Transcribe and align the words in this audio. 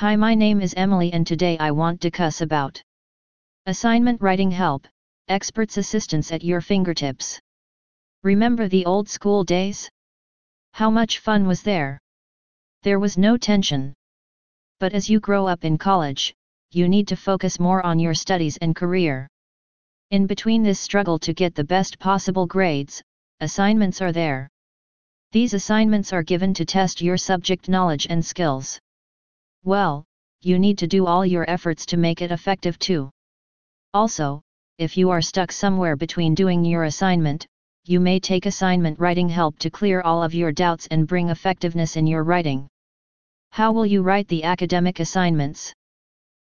Hi 0.00 0.14
my 0.14 0.34
name 0.34 0.60
is 0.60 0.74
Emily 0.76 1.10
and 1.14 1.26
today 1.26 1.56
I 1.56 1.70
want 1.70 2.02
to 2.02 2.10
cuss 2.10 2.42
about 2.42 2.82
assignment 3.64 4.20
writing 4.20 4.50
help, 4.50 4.86
experts 5.28 5.78
assistance 5.78 6.30
at 6.32 6.44
your 6.44 6.60
fingertips. 6.60 7.40
Remember 8.22 8.68
the 8.68 8.84
old 8.84 9.08
school 9.08 9.42
days? 9.42 9.88
How 10.72 10.90
much 10.90 11.20
fun 11.20 11.46
was 11.46 11.62
there? 11.62 11.98
There 12.82 12.98
was 12.98 13.16
no 13.16 13.38
tension. 13.38 13.94
But 14.80 14.92
as 14.92 15.08
you 15.08 15.18
grow 15.18 15.46
up 15.46 15.64
in 15.64 15.78
college, 15.78 16.34
you 16.72 16.90
need 16.90 17.08
to 17.08 17.16
focus 17.16 17.58
more 17.58 17.80
on 17.86 17.98
your 17.98 18.12
studies 18.12 18.58
and 18.58 18.76
career. 18.76 19.26
In 20.10 20.26
between 20.26 20.62
this 20.62 20.78
struggle 20.78 21.18
to 21.20 21.32
get 21.32 21.54
the 21.54 21.64
best 21.64 21.98
possible 21.98 22.44
grades, 22.44 23.02
assignments 23.40 24.02
are 24.02 24.12
there. 24.12 24.50
These 25.32 25.54
assignments 25.54 26.12
are 26.12 26.22
given 26.22 26.52
to 26.52 26.66
test 26.66 27.00
your 27.00 27.16
subject 27.16 27.70
knowledge 27.70 28.06
and 28.10 28.22
skills. 28.22 28.78
Well, 29.66 30.04
you 30.42 30.60
need 30.60 30.78
to 30.78 30.86
do 30.86 31.06
all 31.06 31.26
your 31.26 31.44
efforts 31.50 31.86
to 31.86 31.96
make 31.96 32.22
it 32.22 32.30
effective 32.30 32.78
too. 32.78 33.10
Also, 33.92 34.40
if 34.78 34.96
you 34.96 35.10
are 35.10 35.20
stuck 35.20 35.50
somewhere 35.50 35.96
between 35.96 36.36
doing 36.36 36.64
your 36.64 36.84
assignment, 36.84 37.44
you 37.84 37.98
may 37.98 38.20
take 38.20 38.46
assignment 38.46 39.00
writing 39.00 39.28
help 39.28 39.58
to 39.58 39.68
clear 39.68 40.02
all 40.02 40.22
of 40.22 40.34
your 40.34 40.52
doubts 40.52 40.86
and 40.92 41.08
bring 41.08 41.30
effectiveness 41.30 41.96
in 41.96 42.06
your 42.06 42.22
writing. 42.22 42.68
How 43.50 43.72
will 43.72 43.84
you 43.84 44.02
write 44.02 44.28
the 44.28 44.44
academic 44.44 45.00
assignments? 45.00 45.74